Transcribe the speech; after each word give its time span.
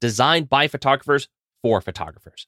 designed 0.00 0.48
by 0.48 0.68
photographers 0.68 1.28
for 1.62 1.80
photographers. 1.80 2.46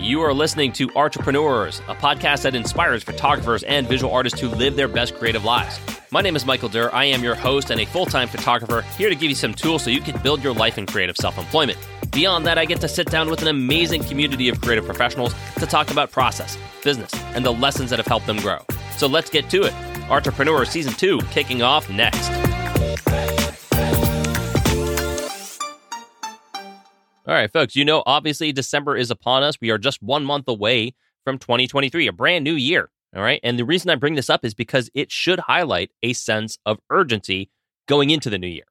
You 0.00 0.22
are 0.22 0.32
listening 0.32 0.72
to 0.74 0.88
Entrephotoneurs, 0.88 1.80
a 1.80 1.94
podcast 1.94 2.42
that 2.42 2.54
inspires 2.54 3.02
photographers 3.02 3.62
and 3.64 3.86
visual 3.86 4.12
artists 4.12 4.38
to 4.40 4.48
live 4.48 4.74
their 4.76 4.88
best 4.88 5.14
creative 5.16 5.44
lives. 5.44 5.78
My 6.10 6.22
name 6.22 6.34
is 6.34 6.46
Michael 6.46 6.70
Durr. 6.70 6.94
I 6.94 7.04
am 7.04 7.22
your 7.22 7.34
host 7.34 7.70
and 7.70 7.80
a 7.80 7.84
full 7.84 8.06
time 8.06 8.28
photographer, 8.28 8.82
here 8.96 9.10
to 9.10 9.14
give 9.14 9.28
you 9.28 9.34
some 9.34 9.52
tools 9.52 9.82
so 9.82 9.90
you 9.90 10.00
can 10.00 10.18
build 10.22 10.42
your 10.42 10.54
life 10.54 10.78
in 10.78 10.86
creative 10.86 11.16
self 11.16 11.36
employment. 11.36 11.78
Beyond 12.12 12.46
that, 12.46 12.56
I 12.56 12.64
get 12.64 12.80
to 12.80 12.88
sit 12.88 13.10
down 13.10 13.28
with 13.28 13.42
an 13.42 13.48
amazing 13.48 14.02
community 14.04 14.48
of 14.48 14.60
creative 14.62 14.86
professionals 14.86 15.34
to 15.56 15.66
talk 15.66 15.90
about 15.90 16.10
process, 16.10 16.56
business, 16.82 17.12
and 17.34 17.44
the 17.44 17.52
lessons 17.52 17.90
that 17.90 17.98
have 17.98 18.06
helped 18.06 18.26
them 18.26 18.38
grow. 18.38 18.64
So 18.96 19.06
let's 19.06 19.28
get 19.28 19.50
to 19.50 19.64
it. 19.64 19.74
Entrephotoneur 20.08 20.66
Season 20.66 20.92
2 20.94 21.18
kicking 21.30 21.62
off 21.62 21.88
next. 21.90 22.30
All 27.26 27.34
right, 27.34 27.52
folks, 27.52 27.76
you 27.76 27.84
know, 27.84 28.02
obviously 28.06 28.52
December 28.52 28.96
is 28.96 29.10
upon 29.10 29.42
us. 29.42 29.60
We 29.60 29.70
are 29.70 29.76
just 29.76 30.02
one 30.02 30.24
month 30.24 30.48
away 30.48 30.94
from 31.24 31.38
2023, 31.38 32.06
a 32.06 32.12
brand 32.12 32.42
new 32.42 32.54
year. 32.54 32.90
All 33.14 33.22
right. 33.22 33.40
And 33.42 33.58
the 33.58 33.64
reason 33.64 33.90
I 33.90 33.96
bring 33.96 34.14
this 34.14 34.30
up 34.30 34.44
is 34.44 34.54
because 34.54 34.90
it 34.94 35.10
should 35.10 35.40
highlight 35.40 35.90
a 36.02 36.12
sense 36.12 36.58
of 36.64 36.78
urgency 36.90 37.50
going 37.86 38.10
into 38.10 38.30
the 38.30 38.38
new 38.38 38.48
year. 38.48 38.64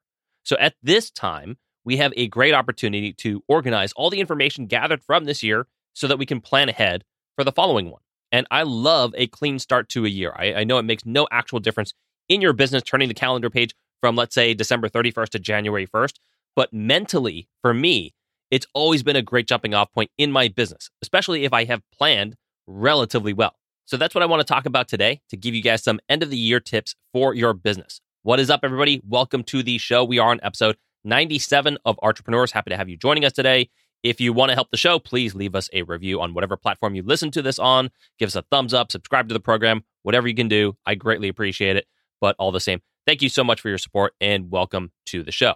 So 0.44 0.56
at 0.60 0.76
this 0.82 1.12
time, 1.12 1.58
we 1.86 1.98
have 1.98 2.14
a 2.16 2.28
great 2.28 2.54
opportunity 2.54 3.14
to 3.14 3.44
organize 3.48 3.94
all 3.94 4.10
the 4.10 4.20
information 4.20 4.68
gathered 4.68 5.04
from 5.04 5.26
this 5.26 5.44
year 5.44 5.68
so 5.94 6.08
that 6.08 6.18
we 6.18 6.26
can 6.26 6.42
plan 6.42 6.70
ahead 6.70 7.04
for 7.36 7.44
the 7.44 7.52
following 7.52 7.90
one. 7.90 8.02
And 8.32 8.48
I 8.52 8.64
love 8.64 9.14
a 9.18 9.28
clean 9.28 9.60
start 9.60 9.90
to 9.90 10.06
a 10.06 10.10
year. 10.10 10.34
I, 10.38 10.54
I 10.54 10.64
know 10.64 10.78
it 10.78 10.84
makes 10.84 11.06
no 11.06 11.28
actual 11.32 11.60
difference 11.60 11.94
in 12.30 12.42
your 12.42 12.54
business 12.54 12.84
turning 12.84 13.08
the 13.08 13.14
calendar 13.14 13.50
page 13.50 13.74
from, 14.02 14.16
let's 14.16 14.36
say, 14.36 14.54
December 14.54 14.90
31st 14.90 15.30
to 15.30 15.40
January 15.40 15.88
1st. 15.88 16.14
But 16.56 16.74
mentally, 16.74 17.48
for 17.62 17.74
me, 17.74 18.14
it's 18.52 18.66
always 18.74 19.04
been 19.04 19.16
a 19.16 19.22
great 19.22 19.48
jumping 19.48 19.74
off 19.74 19.92
point 19.92 20.12
in 20.18 20.32
my 20.32 20.48
business, 20.48 20.90
especially 21.02 21.46
if 21.46 21.54
I 21.54 21.66
have 21.66 21.82
planned 21.92 22.36
relatively 22.66 23.34
well. 23.34 23.56
So 23.86 23.96
that's 23.96 24.14
what 24.14 24.24
I 24.24 24.26
want 24.26 24.42
to 24.42 24.54
talk 24.54 24.66
about 24.66 24.88
today 24.88 25.22
to 25.30 25.38
give 25.38 25.56
you 25.56 25.62
guys 25.62 25.84
some 25.84 26.00
end 26.10 26.24
of 26.24 26.30
the 26.30 26.38
year 26.38 26.60
tips 26.60 26.96
for 27.14 27.34
your 27.34 27.54
business. 27.54 28.02
What 28.24 28.40
is 28.40 28.50
up, 28.50 28.62
everybody? 28.64 29.02
Welcome 29.08 29.44
to 29.46 29.64
the 29.64 29.78
show. 29.78 30.04
We 30.04 30.20
are 30.20 30.30
on 30.30 30.40
episode 30.44 30.76
97 31.06 31.78
of 31.86 31.98
Entrephotoneurs. 32.04 32.52
Happy 32.52 32.70
to 32.72 32.78
have 32.78 32.90
you 32.90 32.98
joining 32.98 33.24
us 33.24 33.32
today. 33.32 33.70
If 34.04 34.22
you 34.22 34.32
want 34.32 34.50
to 34.50 34.56
help 34.56 34.70
the 34.72 34.78
show, 34.78 35.00
please 35.00 35.34
leave 35.34 35.56
us 35.56 35.70
a 35.74 35.82
review 35.82 36.22
on 36.22 36.34
whatever 36.34 36.56
platform 36.56 36.96
you 36.96 37.04
listen 37.04 37.32
to 37.32 37.42
this 37.42 37.58
on. 37.58 37.90
Give 38.20 38.28
us 38.28 38.36
a 38.36 38.44
thumbs 38.44 38.74
up, 38.74 38.92
subscribe 38.92 39.28
to 39.30 39.34
the 39.34 39.40
program, 39.40 39.84
whatever 40.04 40.28
you 40.28 40.36
can 40.36 40.48
do. 40.48 40.78
I 40.86 40.96
greatly 40.96 41.28
appreciate 41.28 41.76
it. 41.76 41.88
But 42.22 42.36
all 42.40 42.52
the 42.52 42.60
same, 42.60 42.82
thank 43.06 43.22
you 43.22 43.30
so 43.30 43.44
much 43.44 43.62
for 43.62 43.70
your 43.70 43.78
support 43.78 44.14
and 44.22 44.52
welcome 44.52 44.92
to 45.08 45.24
the 45.24 45.32
show. 45.32 45.56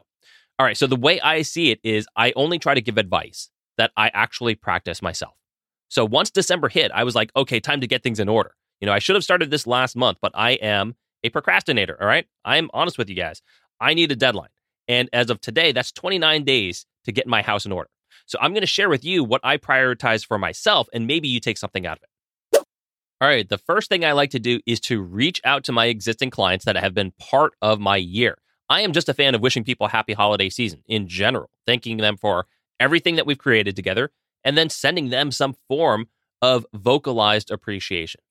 All 0.60 0.66
right. 0.66 0.78
So 0.78 0.88
the 0.88 0.96
way 0.96 1.20
I 1.22 1.44
see 1.44 1.72
it 1.72 1.80
is 1.84 2.08
I 2.16 2.34
only 2.36 2.60
try 2.60 2.74
to 2.74 2.82
give 2.82 2.98
advice 2.98 3.50
that 3.78 3.92
I 3.98 4.10
actually 4.14 4.56
practice 4.56 5.02
myself. 5.02 5.34
So 5.90 6.06
once 6.06 6.30
December 6.30 6.70
hit, 6.70 6.92
I 6.94 7.04
was 7.04 7.16
like, 7.16 7.32
okay, 7.36 7.60
time 7.60 7.82
to 7.82 7.88
get 7.88 8.04
things 8.04 8.20
in 8.20 8.30
order. 8.30 8.56
You 8.80 8.86
know, 8.86 8.94
I 8.94 9.00
should 9.00 9.16
have 9.16 9.24
started 9.24 9.52
this 9.52 9.68
last 9.68 9.96
month, 9.96 10.18
but 10.22 10.32
I 10.36 10.52
am 10.52 10.96
a 11.24 11.30
procrastinator. 11.30 11.98
All 12.00 12.08
right. 12.08 12.26
I'm 12.46 12.70
honest 12.74 12.98
with 12.98 13.10
you 13.10 13.16
guys. 13.16 13.42
I 13.80 13.94
need 13.94 14.12
a 14.12 14.16
deadline. 14.16 14.50
And 14.88 15.10
as 15.14 15.30
of 15.30 15.42
today, 15.42 15.72
that's 15.72 15.92
29 15.92 16.44
days 16.44 16.86
to 17.06 17.12
get 17.12 17.28
my 17.28 17.42
house 17.42 17.66
in 17.66 17.72
order. 17.72 17.90
So 18.32 18.38
I'm 18.40 18.54
going 18.54 18.62
to 18.62 18.68
share 18.68 18.88
with 18.88 19.04
you 19.04 19.26
what 19.26 19.42
I 19.44 19.58
prioritize 19.58 20.26
for 20.26 20.38
myself, 20.40 20.88
and 20.94 21.06
maybe 21.06 21.28
you 21.28 21.42
take 21.42 21.58
something 21.58 21.86
out 21.86 21.98
of 21.98 22.04
it. 22.04 22.66
All 23.20 23.28
right. 23.28 23.48
The 23.48 23.58
first 23.58 23.90
thing 23.90 24.06
I 24.06 24.14
like 24.14 24.30
to 24.30 24.40
do 24.40 24.62
is 24.66 24.80
to 24.82 25.02
reach 25.02 25.42
out 25.44 25.66
to 25.66 25.74
my 25.74 25.88
existing 25.88 26.30
clients 26.30 26.64
that 26.64 26.78
have 26.78 26.94
been 26.94 27.12
part 27.20 27.52
of 27.62 27.82
my 27.82 27.98
year. 27.98 28.38
I 28.70 28.82
am 28.82 28.94
just 28.94 29.10
a 29.10 29.14
fan 29.14 29.36
of 29.36 29.42
wishing 29.42 29.66
people 29.66 29.88
a 29.88 29.90
happy 29.90 30.14
holiday 30.14 30.48
season 30.48 30.82
in 30.88 31.10
general, 31.10 31.50
thanking 31.68 31.98
them 31.98 32.16
for 32.16 32.48
everything 32.80 33.18
that 33.18 33.26
we've 33.26 33.38
created 33.38 33.76
together, 33.76 34.12
and 34.46 34.58
then 34.58 34.70
sending 34.70 35.10
them 35.10 35.30
some 35.32 35.54
form 35.68 36.08
of 36.42 36.66
vocalized 36.74 37.52
appreciation. 37.52 38.22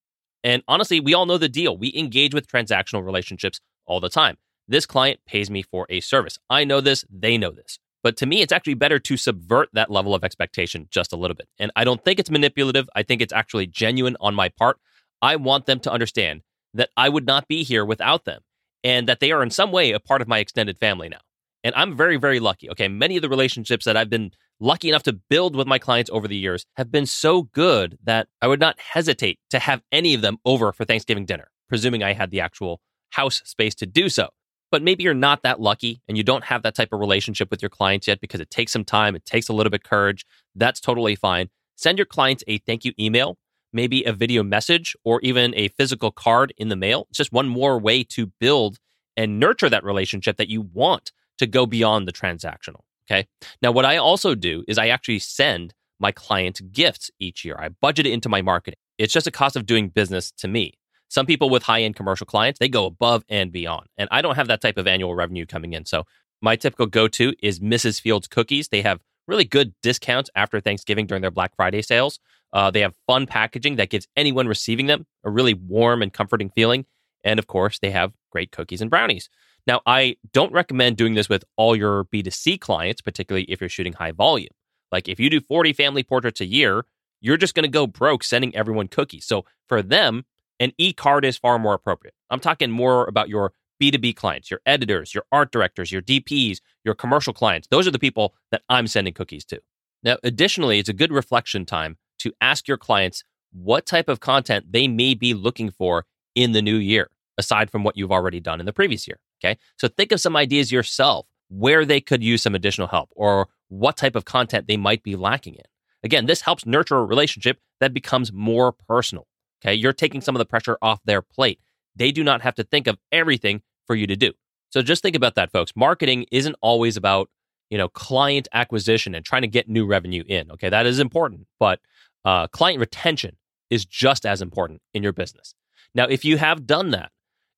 And 0.43 0.63
honestly, 0.67 0.99
we 0.99 1.13
all 1.13 1.27
know 1.27 1.37
the 1.37 1.51
deal. 1.51 1.77
We 1.77 1.93
engage 1.95 2.33
with 2.33 2.49
transactional 2.49 3.05
relationships 3.05 3.61
all 3.85 4.01
the 4.01 4.09
time. 4.09 4.39
This 4.67 4.87
client 4.87 5.21
pays 5.27 5.51
me 5.51 5.61
for 5.61 5.87
a 5.91 6.01
service. 6.01 6.39
I 6.49 6.65
know 6.65 6.81
this, 6.81 7.05
they 7.11 7.37
know 7.37 7.51
this. 7.51 7.79
But 8.03 8.17
to 8.19 8.27
me, 8.27 8.41
it's 8.41 8.53
actually 8.53 8.75
better 8.75 8.99
to 8.99 9.17
subvert 9.17 9.69
that 9.73 9.91
level 9.91 10.15
of 10.15 10.25
expectation 10.25 10.89
just 10.91 11.13
a 11.13 11.17
little 11.17 11.35
bit. 11.35 11.49
And 11.59 11.71
I 11.77 11.85
don't 11.85 12.03
think 12.05 12.19
it's 12.19 12.31
manipulative. 12.31 12.89
I 12.95 13.03
think 13.03 13.21
it's 13.21 13.33
actually 13.33 13.67
genuine 13.67 14.17
on 14.21 14.35
my 14.35 14.49
part. 14.49 14.79
I 15.21 15.37
want 15.37 15.67
them 15.67 15.81
to 15.81 15.93
understand 15.93 16.43
that 16.75 16.91
I 16.97 17.09
would 17.09 17.27
not 17.27 17.49
be 17.49 17.63
here 17.63 17.85
without 17.85 18.25
them 18.25 18.41
and 18.83 19.09
that 19.09 19.21
they 19.21 19.33
are 19.33 19.43
in 19.43 19.51
some 19.51 19.73
way 19.73 19.93
a 19.93 20.01
part 20.01 20.23
of 20.23 20.29
my 20.29 20.39
extended 20.39 20.79
family 20.79 21.09
now. 21.09 21.21
And 21.63 21.75
I'm 21.75 21.97
very, 21.97 22.17
very 22.17 22.41
lucky. 22.41 22.71
Okay. 22.71 22.89
Many 22.89 23.17
of 23.17 23.23
the 23.23 23.29
relationships 23.29 23.85
that 23.85 23.97
I've 23.97 24.09
been 24.09 24.31
lucky 24.61 24.89
enough 24.89 25.03
to 25.05 25.13
build 25.13 25.55
with 25.55 25.67
my 25.67 25.79
clients 25.79 26.11
over 26.11 26.27
the 26.27 26.37
years 26.37 26.65
have 26.77 26.91
been 26.91 27.07
so 27.07 27.43
good 27.43 27.99
that 28.05 28.29
I 28.41 28.47
would 28.47 28.61
not 28.61 28.81
hesitate 28.81 29.39
to 29.51 29.59
have 29.59 29.83
any 29.93 30.15
of 30.15 30.23
them 30.23 30.39
over 30.45 30.73
for 30.73 30.85
Thanksgiving 30.85 31.27
dinner, 31.27 31.51
presuming 31.69 32.03
I 32.03 32.15
had 32.15 32.31
the 32.31 32.41
actual 32.41 32.81
house 33.11 33.43
space 33.45 33.75
to 33.77 33.87
do 33.87 34.09
so. 34.09 34.29
But 34.71 34.83
maybe 34.83 35.03
you're 35.03 35.15
not 35.15 35.43
that 35.43 35.61
lucky 35.61 36.01
and 36.09 36.17
you 36.17 36.23
don't 36.23 36.45
have 36.45 36.63
that 36.63 36.75
type 36.75 36.93
of 36.93 37.01
relationship 37.01 37.51
with 37.51 37.63
your 37.63 37.71
clients 37.71 38.07
yet 38.07 38.21
because 38.21 38.41
it 38.41 38.51
takes 38.51 38.73
some 38.73 38.85
time, 38.85 39.17
it 39.17 39.25
takes 39.25 39.49
a 39.49 39.53
little 39.53 39.71
bit 39.71 39.83
of 39.85 39.91
courage. 39.91 40.25
That's 40.55 40.81
totally 40.81 41.17
fine. 41.17 41.49
Send 41.77 41.99
your 41.99 42.07
clients 42.07 42.45
a 42.47 42.59
thank 42.59 42.85
you 42.85 42.93
email 42.99 43.37
maybe 43.73 44.05
a 44.05 44.13
video 44.13 44.43
message 44.43 44.97
or 45.05 45.21
even 45.23 45.55
a 45.57 45.69
physical 45.69 46.11
card 46.11 46.53
in 46.57 46.69
the 46.69 46.77
mail. 46.77 47.07
It's 47.11 47.19
just 47.19 47.33
one 47.33 47.49
more 47.49 47.79
way 47.79 48.05
to 48.05 48.27
build 48.41 48.79
and 49.17 49.39
nurture 49.39 49.69
that 49.69 49.85
relationship 49.85 50.37
that 50.37 50.49
you 50.49 50.63
want 50.63 51.13
to 51.39 51.47
go 51.47 51.67
beyond 51.67 52.07
the 52.07 52.13
transactional. 52.13 52.81
Okay. 53.11 53.27
Now, 53.63 53.73
what 53.73 53.85
I 53.85 53.97
also 53.97 54.35
do 54.35 54.65
is 54.69 54.79
I 54.79 54.89
actually 54.89 55.19
send 55.19 55.75
my 55.99 56.13
clients 56.13 56.61
gifts 56.61 57.11
each 57.19 57.45
year. 57.45 57.57
I 57.59 57.69
budget 57.69 58.07
it 58.07 58.13
into 58.13 58.29
my 58.29 58.41
marketing. 58.41 58.79
It's 58.99 59.13
just 59.13 59.27
a 59.27 59.31
cost 59.31 59.57
of 59.57 59.67
doing 59.67 59.89
business 59.89 60.31
to 60.39 60.49
me. 60.49 60.75
Some 61.11 61.27
people 61.27 61.51
with 61.51 61.65
high 61.65 61.83
end 61.83 61.97
commercial 61.97 62.25
clients, 62.25 62.61
they 62.61 62.69
go 62.69 62.87
above 62.87 63.25
and 63.29 63.51
beyond. 63.53 63.89
And 63.99 64.09
I 64.13 64.23
don't 64.23 64.37
have 64.37 64.47
that 64.47 64.61
type 64.61 64.79
of 64.79 64.87
annual 64.87 65.15
revenue 65.15 65.45
coming 65.45 65.73
in. 65.73 65.85
So 65.85 66.05
my 66.41 66.57
typical 66.57 66.87
go 66.87 67.09
to 67.09 67.35
is 67.43 67.59
Mrs. 67.59 68.01
Fields 68.01 68.29
Cookies. 68.29 68.69
They 68.69 68.81
have 68.83 69.01
really 69.27 69.45
good 69.45 69.75
discounts 69.83 70.31
after 70.37 70.61
Thanksgiving 70.61 71.07
during 71.07 71.21
their 71.21 71.33
Black 71.33 71.55
Friday 71.57 71.83
sales. 71.83 72.21
Uh, 72.53 72.71
they 72.71 72.81
have 72.81 72.95
fun 73.09 73.27
packaging 73.27 73.77
that 73.77 73.91
gives 73.91 74.07
anyone 74.17 74.47
receiving 74.47 74.87
them 74.87 75.05
a 75.25 75.31
really 75.31 75.55
warm 75.55 76.01
and 76.01 76.13
comforting 76.13 76.51
feeling. 76.51 76.87
And 77.25 77.39
of 77.39 77.49
course, 77.49 77.81
they 77.81 77.91
have 77.91 78.13
great 78.31 78.53
cookies 78.53 78.81
and 78.81 78.89
brownies. 78.89 79.29
Now, 79.67 79.83
I 79.87 80.17
don't 80.33 80.53
recommend 80.53 80.97
doing 80.97 81.15
this 81.15 81.29
with 81.29 81.45
all 81.57 81.77
your 81.77 82.05
B2C 82.05 82.61
clients, 82.61 83.01
particularly 83.01 83.45
if 83.45 83.61
you're 83.61 83.69
shooting 83.69 83.93
high 83.93 84.13
volume. 84.13 84.51
Like 84.93 85.09
if 85.09 85.21
you 85.21 85.29
do 85.29 85.41
40 85.41 85.73
family 85.73 86.03
portraits 86.03 86.41
a 86.41 86.47
year, 86.47 86.85
you're 87.21 87.37
just 87.37 87.55
going 87.55 87.65
to 87.65 87.69
go 87.69 87.87
broke 87.87 88.25
sending 88.25 88.55
everyone 88.57 88.89
cookies. 88.89 89.27
So 89.27 89.45
for 89.69 89.83
them, 89.83 90.25
an 90.61 90.73
e 90.79 90.93
card 90.93 91.25
is 91.25 91.37
far 91.37 91.59
more 91.59 91.75
appropriate. 91.75 92.15
I'm 92.31 92.39
talking 92.39 92.71
more 92.71 93.07
about 93.07 93.29
your 93.29 93.53
B2B 93.83 94.15
clients, 94.15 94.51
your 94.51 94.61
editors, 94.67 95.15
your 95.15 95.25
art 95.33 95.51
directors, 95.51 95.91
your 95.91 96.03
DPs, 96.03 96.59
your 96.85 96.95
commercial 96.95 97.33
clients. 97.33 97.67
Those 97.69 97.89
are 97.89 97.91
the 97.91 97.99
people 97.99 98.35
that 98.53 98.63
I'm 98.69 98.87
sending 98.87 99.15
cookies 99.15 99.45
to. 99.47 99.61
Now, 100.03 100.19
additionally, 100.23 100.79
it's 100.79 100.89
a 100.89 100.95
good 100.95 101.11
reflection 101.11 101.65
time 101.65 101.97
to 102.21 102.33
ask 102.41 102.69
your 102.69 102.77
clients 102.77 103.25
what 103.53 103.87
type 103.87 104.09
of 104.09 104.21
content 104.21 104.71
they 104.71 104.87
may 104.87 105.15
be 105.15 105.35
looking 105.35 105.71
for 105.71 106.05
in 106.35 106.53
the 106.53 106.63
new 106.63 106.77
year, 106.77 107.11
aside 107.39 107.71
from 107.71 107.83
what 107.83 107.97
you've 107.97 108.13
already 108.13 108.39
done 108.39 108.61
in 108.61 108.67
the 108.67 108.73
previous 108.73 109.09
year. 109.09 109.19
Okay. 109.43 109.59
So 109.79 109.89
think 109.89 110.13
of 110.13 110.21
some 110.21 110.37
ideas 110.37 110.71
yourself 110.71 111.27
where 111.49 111.85
they 111.85 112.01
could 112.01 112.23
use 112.23 112.43
some 112.43 112.55
additional 112.55 112.87
help 112.87 113.11
or 113.17 113.49
what 113.69 113.97
type 113.97 114.15
of 114.15 114.25
content 114.25 114.67
they 114.69 114.77
might 114.77 115.03
be 115.03 115.17
lacking 115.17 115.55
in. 115.55 115.65
Again, 116.03 116.27
this 116.27 116.43
helps 116.43 116.67
nurture 116.67 116.99
a 116.99 117.05
relationship 117.05 117.59
that 117.81 117.93
becomes 117.93 118.33
more 118.33 118.73
personal. 118.73 119.27
Okay. 119.63 119.75
You're 119.75 119.93
taking 119.93 120.21
some 120.21 120.35
of 120.35 120.39
the 120.39 120.47
pressure 120.47 120.79
off 120.81 121.01
their 121.05 121.23
plate. 121.23 121.61
They 121.97 122.13
do 122.13 122.25
not 122.25 122.43
have 122.43 122.55
to 122.57 122.65
think 122.65 122.87
of 122.87 122.99
everything 123.13 123.63
for 123.87 123.95
you 123.95 124.07
to 124.07 124.17
do. 124.17 124.33
So 124.71 124.83
just 124.83 125.03
think 125.03 125.17
about 125.17 125.35
that, 125.35 125.53
folks. 125.53 125.73
Marketing 125.75 126.27
isn't 126.31 126.57
always 126.61 126.97
about, 126.97 127.29
you 127.69 127.79
know, 127.79 127.89
client 127.89 128.49
acquisition 128.53 129.15
and 129.15 129.25
trying 129.25 129.43
to 129.43 129.49
get 129.49 129.69
new 129.69 129.87
revenue 129.87 130.25
in. 130.27 130.51
Okay. 130.53 130.69
That 130.69 130.87
is 130.87 130.99
important, 130.99 131.47
but 131.59 131.81
uh, 132.25 132.47
client 132.49 132.81
retention 132.81 133.37
is 133.71 133.85
just 133.85 134.27
as 134.27 134.43
important 134.43 134.81
in 134.95 135.03
your 135.03 135.13
business. 135.13 135.55
Now, 135.95 136.05
if 136.05 136.25
you 136.25 136.39
have 136.39 136.67
done 136.67 136.91
that, 136.91 137.11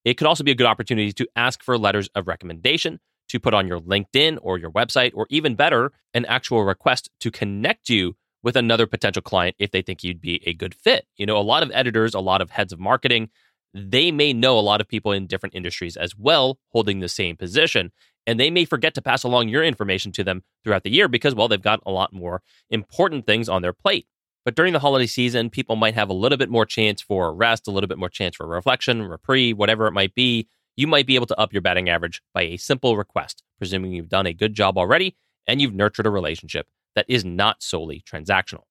it 0.04 0.14
could 0.14 0.26
also 0.26 0.44
be 0.44 0.50
a 0.50 0.54
good 0.54 0.66
opportunity 0.66 1.12
to 1.12 1.28
ask 1.36 1.62
for 1.62 1.78
letters 1.78 2.08
of 2.14 2.26
recommendation 2.26 2.98
to 3.28 3.40
put 3.40 3.54
on 3.54 3.66
your 3.66 3.80
LinkedIn 3.80 4.38
or 4.42 4.58
your 4.58 4.70
website, 4.70 5.12
or 5.14 5.26
even 5.30 5.54
better, 5.54 5.92
an 6.12 6.24
actual 6.26 6.64
request 6.64 7.08
to 7.20 7.30
connect 7.30 7.88
you 7.88 8.16
with 8.42 8.56
another 8.56 8.86
potential 8.86 9.22
client 9.22 9.56
if 9.58 9.70
they 9.70 9.82
think 9.82 10.02
you'd 10.02 10.20
be 10.20 10.42
a 10.46 10.54
good 10.54 10.74
fit. 10.74 11.06
You 11.16 11.26
know, 11.26 11.36
a 11.36 11.42
lot 11.42 11.62
of 11.62 11.70
editors, 11.72 12.14
a 12.14 12.20
lot 12.20 12.40
of 12.40 12.50
heads 12.50 12.72
of 12.72 12.80
marketing, 12.80 13.30
they 13.74 14.10
may 14.10 14.32
know 14.32 14.58
a 14.58 14.60
lot 14.60 14.80
of 14.80 14.88
people 14.88 15.12
in 15.12 15.26
different 15.26 15.54
industries 15.54 15.96
as 15.96 16.16
well 16.16 16.58
holding 16.70 17.00
the 17.00 17.08
same 17.08 17.36
position. 17.36 17.92
And 18.26 18.38
they 18.38 18.50
may 18.50 18.64
forget 18.64 18.94
to 18.94 19.02
pass 19.02 19.24
along 19.24 19.48
your 19.48 19.64
information 19.64 20.12
to 20.12 20.24
them 20.24 20.42
throughout 20.62 20.84
the 20.84 20.90
year 20.90 21.08
because, 21.08 21.34
well, 21.34 21.48
they've 21.48 21.60
got 21.60 21.80
a 21.84 21.90
lot 21.90 22.12
more 22.12 22.42
important 22.70 23.26
things 23.26 23.48
on 23.48 23.62
their 23.62 23.72
plate. 23.72 24.06
But 24.44 24.54
during 24.54 24.72
the 24.72 24.80
holiday 24.80 25.06
season, 25.06 25.50
people 25.50 25.76
might 25.76 25.94
have 25.94 26.08
a 26.08 26.14
little 26.14 26.38
bit 26.38 26.50
more 26.50 26.66
chance 26.66 27.00
for 27.00 27.34
rest, 27.34 27.66
a 27.66 27.70
little 27.70 27.88
bit 27.88 27.98
more 27.98 28.08
chance 28.08 28.36
for 28.36 28.46
reflection, 28.46 29.02
reprieve, 29.02 29.56
whatever 29.56 29.86
it 29.86 29.92
might 29.92 30.14
be. 30.14 30.48
You 30.76 30.86
might 30.86 31.06
be 31.06 31.16
able 31.16 31.26
to 31.26 31.38
up 31.38 31.52
your 31.52 31.62
batting 31.62 31.88
average 31.88 32.22
by 32.32 32.42
a 32.42 32.56
simple 32.56 32.96
request, 32.96 33.42
presuming 33.58 33.92
you've 33.92 34.08
done 34.08 34.26
a 34.26 34.32
good 34.32 34.54
job 34.54 34.78
already 34.78 35.16
and 35.46 35.60
you've 35.60 35.74
nurtured 35.74 36.06
a 36.06 36.10
relationship 36.10 36.66
that 36.94 37.06
is 37.08 37.24
not 37.24 37.62
solely 37.62 38.02
transactional. 38.10 38.64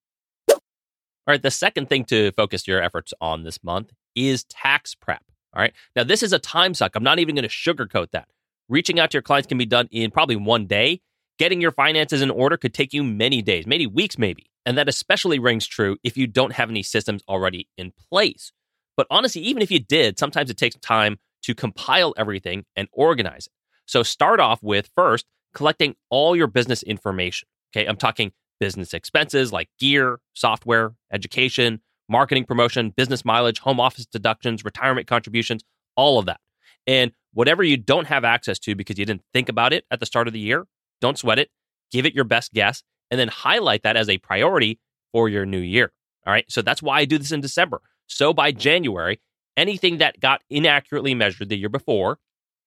All 0.49 1.33
right, 1.33 1.41
the 1.41 1.51
second 1.51 1.87
thing 1.87 2.05
to 2.05 2.31
focus 2.31 2.67
your 2.67 2.81
efforts 2.81 3.13
on 3.21 3.43
this 3.43 3.63
month 3.63 3.91
is 4.15 4.43
tax 4.45 4.95
prep. 4.95 5.23
All 5.53 5.61
right, 5.61 5.73
now 5.95 6.03
this 6.03 6.23
is 6.23 6.33
a 6.33 6.39
time 6.39 6.73
suck. 6.73 6.95
I'm 6.95 7.03
not 7.03 7.19
even 7.19 7.35
going 7.35 7.47
to 7.47 7.49
sugarcoat 7.49 8.11
that. 8.11 8.27
Reaching 8.69 8.99
out 8.99 9.11
to 9.11 9.15
your 9.15 9.21
clients 9.21 9.47
can 9.47 9.57
be 9.57 9.65
done 9.65 9.87
in 9.91 10.11
probably 10.11 10.35
one 10.35 10.65
day. 10.65 11.01
Getting 11.37 11.61
your 11.61 11.71
finances 11.71 12.21
in 12.21 12.29
order 12.29 12.57
could 12.57 12.73
take 12.73 12.93
you 12.93 13.03
many 13.03 13.41
days, 13.41 13.65
maybe 13.65 13.87
weeks, 13.87 14.17
maybe. 14.17 14.49
And 14.65 14.77
that 14.77 14.87
especially 14.87 15.39
rings 15.39 15.65
true 15.65 15.97
if 16.03 16.17
you 16.17 16.27
don't 16.27 16.53
have 16.53 16.69
any 16.69 16.83
systems 16.83 17.23
already 17.27 17.67
in 17.77 17.91
place. 18.09 18.51
But 18.95 19.07
honestly, 19.09 19.41
even 19.41 19.61
if 19.61 19.71
you 19.71 19.79
did, 19.79 20.19
sometimes 20.19 20.49
it 20.49 20.57
takes 20.57 20.75
time 20.75 21.17
to 21.43 21.55
compile 21.55 22.13
everything 22.17 22.65
and 22.75 22.87
organize 22.91 23.47
it. 23.47 23.53
So 23.85 24.03
start 24.03 24.39
off 24.39 24.61
with 24.61 24.89
first 24.95 25.25
collecting 25.53 25.95
all 26.09 26.35
your 26.35 26.47
business 26.47 26.83
information. 26.83 27.47
Okay, 27.75 27.85
I'm 27.85 27.97
talking 27.97 28.31
business 28.59 28.93
expenses 28.93 29.51
like 29.51 29.69
gear, 29.79 30.19
software, 30.33 30.93
education, 31.11 31.81
marketing 32.09 32.45
promotion, 32.45 32.93
business 32.95 33.25
mileage, 33.25 33.59
home 33.59 33.79
office 33.79 34.05
deductions, 34.05 34.63
retirement 34.63 35.07
contributions, 35.07 35.63
all 35.95 36.19
of 36.19 36.25
that. 36.25 36.39
And 36.85 37.11
whatever 37.33 37.63
you 37.63 37.77
don't 37.77 38.07
have 38.07 38.23
access 38.23 38.59
to 38.59 38.75
because 38.75 38.99
you 38.99 39.05
didn't 39.05 39.23
think 39.33 39.49
about 39.49 39.73
it 39.73 39.85
at 39.91 39.99
the 39.99 40.05
start 40.05 40.27
of 40.27 40.33
the 40.33 40.39
year, 40.39 40.65
don't 40.99 41.17
sweat 41.17 41.39
it. 41.39 41.49
Give 41.91 42.05
it 42.05 42.13
your 42.13 42.23
best 42.23 42.53
guess 42.53 42.83
and 43.09 43.19
then 43.19 43.27
highlight 43.27 43.83
that 43.83 43.97
as 43.97 44.09
a 44.09 44.17
priority 44.17 44.79
for 45.11 45.29
your 45.29 45.45
new 45.45 45.59
year. 45.59 45.91
All 46.25 46.33
right. 46.33 46.45
So 46.49 46.61
that's 46.61 46.81
why 46.81 46.99
I 46.99 47.05
do 47.05 47.17
this 47.17 47.31
in 47.31 47.41
December. 47.41 47.81
So 48.07 48.33
by 48.33 48.51
January, 48.51 49.19
anything 49.57 49.97
that 49.97 50.19
got 50.19 50.41
inaccurately 50.49 51.15
measured 51.15 51.49
the 51.49 51.57
year 51.57 51.69
before 51.69 52.19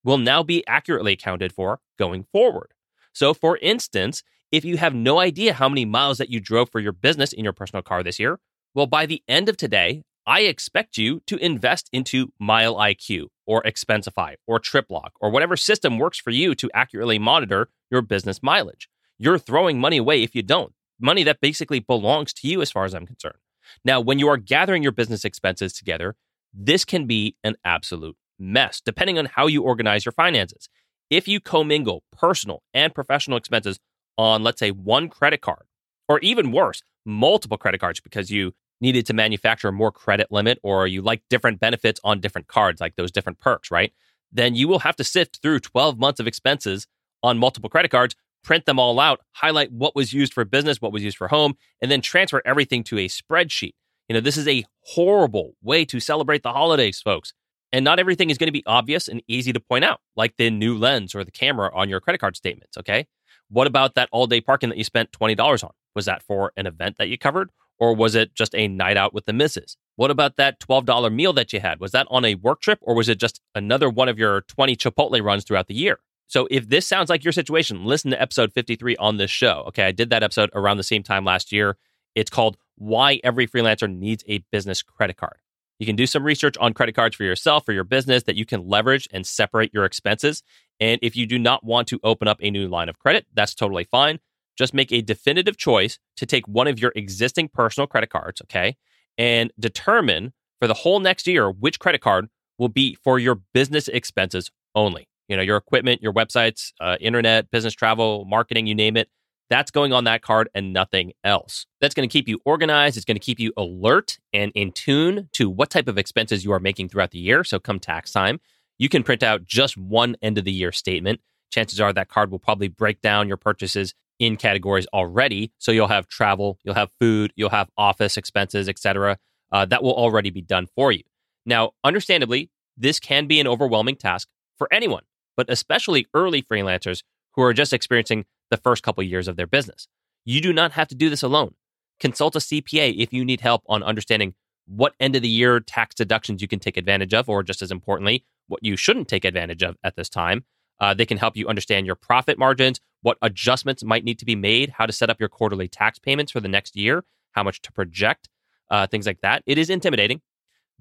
will 0.03 0.19
now 0.19 0.43
be 0.43 0.67
accurately 0.67 1.13
accounted 1.13 1.53
for 1.53 1.81
going 1.99 2.25
forward. 2.25 2.73
So, 3.13 3.33
for 3.33 3.57
instance, 3.59 4.23
if 4.55 4.65
you 4.65 4.77
have 4.77 4.95
no 4.95 5.19
idea 5.19 5.53
how 5.53 5.69
many 5.69 5.85
miles 5.85 6.19
that 6.19 6.31
you 6.31 6.39
drove 6.39 6.71
for 6.71 6.79
your 6.79 6.93
business 6.93 7.33
in 7.33 7.43
your 7.43 7.53
personal 7.53 7.83
car 7.83 8.05
this 8.05 8.21
year, 8.21 8.39
well, 8.73 8.87
by 8.87 9.05
the 9.05 9.21
end 9.27 9.49
of 9.49 9.57
today, 9.57 10.03
I 10.29 10.43
expect 10.43 10.97
you 10.97 11.23
to 11.27 11.37
invest 11.39 11.89
into 11.93 12.33
Mile 12.39 12.77
IQ 12.77 13.27
or 13.47 13.65
Expensify 13.65 14.35
or 14.47 14.61
TripLog 14.61 15.09
or 15.21 15.31
whatever 15.31 15.57
system 15.57 15.99
works 15.99 16.21
for 16.21 16.31
you 16.31 16.55
to 16.55 16.71
accurately 16.73 17.19
monitor 17.19 17.69
your 17.91 18.01
business 18.01 18.45
mileage. 18.45 18.89
You're 19.19 19.41
throwing 19.41 19.81
money 19.81 19.97
away 19.97 20.23
if 20.23 20.37
you 20.37 20.43
don't. 20.43 20.73
Money 21.01 21.25
that 21.25 21.41
basically 21.41 21.81
belongs 21.81 22.33
to 22.35 22.47
you, 22.47 22.63
as 22.63 22.71
far 22.71 22.85
as 22.85 22.95
I'm 22.95 23.07
concerned. 23.07 23.39
Now, 23.85 24.01
when 24.01 24.21
you 24.21 24.29
are 24.29 24.37
gathering 24.37 24.85
your 24.85 24.93
business 24.93 25.25
expenses 25.25 25.73
together, 25.73 26.15
this 26.53 26.85
can 26.85 27.09
be 27.09 27.35
an 27.43 27.57
absolute 27.65 28.17
mess, 28.39 28.81
depending 28.81 29.19
on 29.19 29.25
how 29.27 29.49
you 29.49 29.65
organize 29.65 30.05
your 30.05 30.13
finances. 30.13 30.69
If 31.11 31.27
you 31.27 31.41
commingle 31.41 32.05
personal 32.17 32.63
and 32.73 32.95
professional 32.95 33.37
expenses 33.37 33.81
on, 34.17 34.43
let's 34.43 34.59
say, 34.59 34.71
one 34.71 35.09
credit 35.09 35.41
card, 35.41 35.65
or 36.09 36.19
even 36.21 36.53
worse, 36.53 36.83
multiple 37.05 37.59
credit 37.59 37.81
cards 37.81 38.01
because 38.01 38.31
you 38.31 38.53
needed 38.81 39.07
to 39.07 39.15
manufacture 39.15 39.71
more 39.73 39.93
credit 39.93 40.27
limit 40.31 40.59
or 40.63 40.87
you 40.87 41.01
like 41.01 41.23
different 41.31 41.61
benefits 41.61 42.01
on 42.05 42.21
different 42.21 42.49
cards, 42.49 42.81
like 42.81 42.97
those 42.97 43.13
different 43.13 43.41
perks, 43.41 43.71
right? 43.71 43.93
Then 44.33 44.55
you 44.55 44.69
will 44.69 44.81
have 44.81 44.97
to 44.97 45.05
sift 45.05 45.41
through 45.43 45.61
12 45.61 45.99
months 45.99 46.21
of 46.21 46.27
expenses 46.27 46.87
on 47.23 47.39
multiple 47.39 47.71
credit 47.71 47.91
cards 47.91 48.15
print 48.45 48.67
them 48.67 48.79
all 48.79 49.01
out, 49.01 49.21
highlight 49.33 49.73
what 49.73 49.97
was 49.97 50.13
used 50.13 50.33
for 50.33 50.45
business, 50.45 50.81
what 50.81 50.93
was 50.93 51.03
used 51.03 51.17
for 51.17 51.29
home, 51.29 51.55
and 51.81 51.91
then 51.91 52.01
transfer 52.01 52.43
everything 52.45 52.85
to 52.85 52.99
a 52.99 53.09
spreadsheet. 53.09 53.73
You 54.09 54.15
know, 54.15 54.21
this 54.21 54.37
is 54.37 54.47
a 54.47 54.65
horrible 54.83 55.55
way 55.63 55.85
to 55.87 55.99
celebrate 55.99 56.43
the 56.43 56.53
holidays, 56.53 57.01
folks. 57.01 57.33
And 57.73 57.85
not 57.85 57.99
everything 57.99 58.31
is 58.31 58.39
going 58.39 58.49
to 58.49 58.53
be 58.53 58.63
obvious 58.67 59.09
and 59.09 59.23
easy 59.27 59.53
to 59.53 59.59
point 59.59 59.85
out, 59.85 60.01
like 60.15 60.37
the 60.37 60.51
new 60.51 60.79
lens 60.79 61.15
or 61.15 61.25
the 61.25 61.33
camera 61.33 61.73
on 61.75 61.89
your 61.89 61.99
credit 61.99 62.19
card 62.19 62.37
statements, 62.37 62.77
okay? 62.77 63.07
What 63.49 63.67
about 63.67 63.95
that 63.95 64.09
all 64.13 64.27
day 64.27 64.41
parking 64.41 64.69
that 64.71 64.79
you 64.79 64.85
spent 64.85 65.13
$20 65.13 65.65
on? 65.65 65.71
Was 65.95 66.07
that 66.07 66.23
for 66.23 66.53
an 66.57 66.67
event 66.67 66.97
that 66.99 67.09
you 67.09 67.19
covered? 67.19 67.51
Or 67.79 67.95
was 67.95 68.15
it 68.15 68.35
just 68.35 68.55
a 68.55 68.69
night 68.69 68.97
out 68.97 69.13
with 69.13 69.27
the 69.27 69.33
missus? 69.33 69.77
What 69.97 70.11
about 70.11 70.37
that 70.37 70.61
$12 70.61 71.13
meal 71.13 71.33
that 71.33 71.53
you 71.53 71.61
had? 71.61 71.81
Was 71.81 71.93
that 71.93 72.07
on 72.11 72.25
a 72.25 72.37
work 72.37 72.61
trip 72.61 72.79
or 72.83 72.95
was 72.95 73.09
it 73.09 73.19
just 73.19 73.41
another 73.55 73.91
one 73.91 74.09
of 74.09 74.19
your 74.19 74.43
20 74.43 74.77
Chipotle 74.77 75.23
runs 75.23 75.45
throughout 75.45 75.67
the 75.67 75.75
year? 75.75 75.99
So 76.27 76.49
if 76.51 76.69
this 76.69 76.87
sounds 76.87 77.11
like 77.11 77.25
your 77.25 77.33
situation, 77.33 77.85
listen 77.85 78.11
to 78.11 78.21
episode 78.21 78.53
53 78.53 78.97
on 78.97 79.17
this 79.19 79.31
show. 79.31 79.65
Okay, 79.69 79.85
I 79.85 79.93
did 79.93 80.11
that 80.11 80.23
episode 80.23 80.51
around 80.55 80.79
the 80.79 80.83
same 80.83 81.03
time 81.03 81.25
last 81.25 81.53
year. 81.53 81.77
It's 82.15 82.31
called 82.31 82.57
Why 82.77 83.21
Every 83.23 83.47
Freelancer 83.47 83.93
Needs 83.93 84.25
a 84.27 84.39
Business 84.51 84.83
Credit 84.83 85.17
Card. 85.17 85.39
You 85.79 85.87
can 85.87 85.97
do 85.97 86.07
some 86.07 86.23
research 86.23 86.57
on 86.59 86.73
credit 86.73 86.95
cards 86.95 87.17
for 87.17 87.25
yourself, 87.25 87.65
for 87.67 87.73
your 87.73 87.85
business 87.85 88.23
that 88.25 88.37
you 88.37 88.47
can 88.47 88.69
leverage 88.69 89.09
and 89.13 89.27
separate 89.27 89.75
your 89.75 89.85
expenses. 89.85 90.43
And 90.81 90.99
if 91.03 91.17
you 91.17 91.27
do 91.27 91.39
not 91.39 91.65
want 91.65 91.89
to 91.89 92.01
open 92.03 92.29
up 92.29 92.39
a 92.41 92.51
new 92.51 92.69
line 92.69 92.89
of 92.89 92.99
credit, 92.99 93.27
that's 93.35 93.55
totally 93.55 93.85
fine. 93.85 94.19
Just 94.57 94.75
make 94.75 94.93
a 94.93 95.03
definitive 95.03 95.57
choice 95.57 95.99
to 96.17 96.27
take 96.27 96.47
one 96.47 96.69
of 96.69 96.79
your 96.79 96.93
existing 96.95 97.49
personal 97.49 97.87
credit 97.87 98.11
cards, 98.11 98.41
okay, 98.43 98.77
and 99.19 99.53
determine 99.59 100.33
for 100.61 100.69
the 100.69 100.75
whole 100.75 101.01
next 101.01 101.27
year 101.27 101.51
which 101.51 101.81
credit 101.81 102.01
card 102.01 102.29
will 102.59 102.69
be 102.69 102.97
for 103.03 103.19
your 103.19 103.41
business 103.53 103.89
expenses 103.89 104.51
only 104.75 105.09
you 105.29 105.37
know, 105.37 105.43
your 105.43 105.57
equipment, 105.57 106.03
your 106.03 106.13
websites, 106.13 106.73
uh, 106.81 106.97
internet, 107.01 107.51
business 107.51 107.75
travel, 107.75 108.25
marketing, 108.27 108.67
you 108.67 108.75
name 108.75 108.97
it. 108.97 109.09
That's 109.51 109.71
going 109.71 109.93
on 109.93 110.05
that 110.05 110.23
card 110.23 110.49
and 110.55 110.73
nothing 110.73 111.13
else. 111.23 111.67
That's 111.81 111.95
going 111.95 112.09
to 112.09 112.13
keep 112.13 112.29
you 112.29 112.41
organized. 112.45 112.97
It's 112.97 113.05
going 113.05 113.17
to 113.17 113.21
keep 113.21 113.39
you 113.39 113.53
alert 113.57 114.19
and 114.33 114.51
in 114.55 114.73
tune 114.73 115.29
to 115.33 115.51
what 115.51 115.71
type 115.71 115.87
of 115.87 115.99
expenses 115.99 116.45
you 116.45 116.53
are 116.53 116.61
making 116.61 116.89
throughout 116.89 117.11
the 117.11 117.19
year. 117.19 117.45
So, 117.45 117.59
come 117.59 117.79
tax 117.79 118.11
time, 118.11 118.41
you 118.79 118.89
can 118.89 119.03
print 119.03 119.23
out 119.23 119.45
just 119.45 119.77
one 119.77 120.17
end 120.23 120.39
of 120.39 120.45
the 120.45 120.53
year 120.53 120.73
statement. 120.73 121.21
Chances 121.51 121.81
are 121.81 121.93
that 121.93 122.09
card 122.09 122.31
will 122.31 122.39
probably 122.39 122.69
break 122.69 123.01
down 123.01 123.29
your 123.29 123.37
purchases 123.37 123.95
in 124.19 124.37
categories 124.37 124.87
already. 124.93 125.53
So, 125.59 125.73
you'll 125.73 125.89
have 125.89 126.09
travel, 126.09 126.59
you'll 126.65 126.75
have 126.75 126.91
food, 127.01 127.33
you'll 127.37 127.51
have 127.51 127.69
office 127.77 128.17
expenses, 128.17 128.69
etc. 128.69 129.19
Uh, 129.53 129.65
that 129.67 129.83
will 129.83 129.95
already 129.95 130.31
be 130.31 130.43
done 130.43 130.67
for 130.75 130.93
you. 130.93 131.03
Now, 131.47 131.73
understandably, 131.83 132.51
this 132.77 132.99
can 132.99 133.27
be 133.27 133.41
an 133.41 133.47
overwhelming 133.47 133.97
task 133.97 134.29
for 134.57 134.73
anyone 134.73 135.03
but 135.37 135.51
especially 135.51 136.07
early 136.15 136.43
freelancers 136.43 137.03
who 137.35 137.43
are 137.43 137.53
just 137.53 137.73
experiencing 137.73 138.25
the 138.51 138.57
first 138.57 138.83
couple 138.83 139.03
years 139.03 139.29
of 139.29 139.37
their 139.37 139.47
business. 139.47 139.89
You 140.25 140.41
do 140.41 140.53
not 140.53 140.73
have 140.73 140.89
to 140.89 140.95
do 140.95 141.11
this 141.11 141.23
alone. 141.23 141.55
Consult 142.01 142.37
a 142.37 142.41
CPA 142.41 142.95
if 142.97 143.13
you 143.13 143.25
need 143.25 143.41
help 143.41 143.63
on 143.67 143.83
understanding 143.83 144.35
what 144.67 144.95
end 145.01 145.17
of 145.17 145.23
the 145.23 145.29
year 145.29 145.61
tax 145.61 145.95
deductions 145.95 146.41
you 146.41 146.49
can 146.49 146.59
take 146.59 146.77
advantage 146.77 147.15
of, 147.15 147.29
or 147.29 147.43
just 147.43 147.63
as 147.63 147.71
importantly, 147.71 148.25
what 148.47 148.63
you 148.63 148.77
shouldn't 148.77 149.09
take 149.09 149.25
advantage 149.25 149.63
of 149.63 149.77
at 149.85 149.97
this 149.97 150.09
time. 150.09 150.45
Uh, 150.81 150.93
they 150.93 151.07
can 151.07 151.19
help 151.19 151.37
you 151.37 151.47
understand 151.47 151.87
your 151.87 151.95
profit 151.95 152.39
margins, 152.39 152.81
what 153.03 153.17
adjustments 153.23 153.85
might 153.85 154.05
need 154.05 154.19
to 154.19 154.25
be 154.25 154.35
made, 154.35 154.71
how 154.71 154.87
to 154.87 154.93
set 154.93 155.11
up 155.11 155.21
your 155.21 155.29
quarterly 155.29 155.69
tax 155.69 155.99
payments 155.99 156.33
for 156.33 156.41
the 156.41 156.49
next 156.49 156.77
year, 156.77 157.05
how 157.33 157.43
much 157.43 157.63
to 157.63 157.73
project, 157.73 158.29
uh, 158.71 158.87
things 158.87 159.07
like 159.07 159.21
that. 159.21 159.43
It 159.47 159.59
is 159.59 159.71
intimidating, 159.71 160.21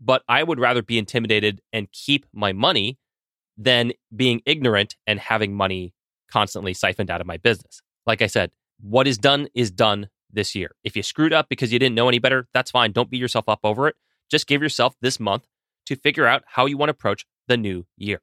but 0.01 0.23
I 0.27 0.43
would 0.43 0.59
rather 0.59 0.81
be 0.81 0.97
intimidated 0.97 1.61
and 1.71 1.91
keep 1.91 2.25
my 2.33 2.53
money 2.53 2.97
than 3.57 3.93
being 4.15 4.41
ignorant 4.45 4.95
and 5.05 5.19
having 5.19 5.53
money 5.53 5.93
constantly 6.31 6.73
siphoned 6.73 7.11
out 7.11 7.21
of 7.21 7.27
my 7.27 7.37
business. 7.37 7.81
Like 8.07 8.21
I 8.21 8.27
said, 8.27 8.51
what 8.81 9.07
is 9.07 9.17
done 9.17 9.47
is 9.53 9.69
done 9.69 10.09
this 10.33 10.55
year. 10.55 10.71
If 10.83 10.95
you 10.95 11.03
screwed 11.03 11.33
up 11.33 11.47
because 11.49 11.71
you 11.71 11.79
didn't 11.79 11.95
know 11.95 12.09
any 12.09 12.19
better, 12.19 12.47
that's 12.53 12.71
fine. 12.71 12.91
Don't 12.91 13.09
beat 13.09 13.21
yourself 13.21 13.47
up 13.47 13.59
over 13.63 13.87
it. 13.87 13.95
Just 14.29 14.47
give 14.47 14.61
yourself 14.61 14.95
this 15.01 15.19
month 15.19 15.45
to 15.85 15.95
figure 15.95 16.25
out 16.25 16.43
how 16.47 16.65
you 16.65 16.77
want 16.77 16.89
to 16.89 16.93
approach 16.93 17.25
the 17.47 17.57
new 17.57 17.85
year. 17.97 18.21